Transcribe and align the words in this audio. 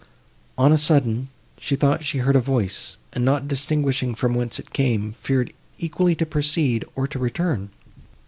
On 0.57 0.71
a 0.73 0.79
sudden, 0.79 1.27
she 1.59 1.75
thought 1.75 2.03
she 2.03 2.17
heard 2.17 2.35
a 2.35 2.39
voice, 2.41 2.97
and, 3.13 3.23
not 3.23 3.47
distinguishing 3.47 4.15
from 4.15 4.33
whence 4.33 4.57
it 4.57 4.73
came, 4.73 5.11
feared 5.11 5.53
equally 5.77 6.15
to 6.15 6.25
proceed, 6.25 6.83
or 6.95 7.05
to 7.07 7.19
return. 7.19 7.69